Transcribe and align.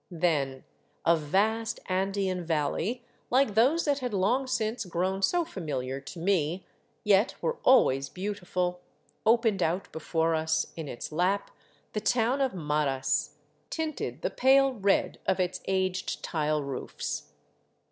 Then 0.09 0.63
a 1.05 1.15
vast 1.15 1.79
Andean 1.87 2.43
valley, 2.43 3.05
like 3.29 3.53
those 3.53 3.85
that 3.85 3.99
had 3.99 4.15
long 4.15 4.47
since 4.47 4.83
grown 4.83 5.21
so 5.21 5.45
familiar 5.45 6.01
to 6.01 6.17
me, 6.17 6.65
yet 7.03 7.35
were 7.39 7.57
always 7.61 8.09
beautiful, 8.09 8.81
opened 9.27 9.61
out 9.61 9.91
before 9.91 10.33
us, 10.33 10.73
in 10.75 10.87
its 10.87 11.11
lap 11.11 11.51
the 11.93 12.01
town 12.01 12.41
of 12.41 12.55
Maras, 12.55 13.35
tinted 13.69 14.23
the 14.23 14.31
pale 14.31 14.73
red 14.73 15.19
of 15.27 15.39
its 15.39 15.61
aged 15.67 16.23
tile 16.23 16.63
roofs. 16.63 17.31